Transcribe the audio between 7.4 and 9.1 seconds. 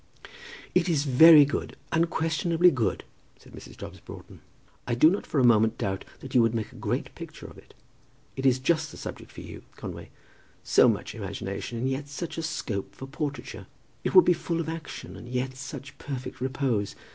of it. It is just the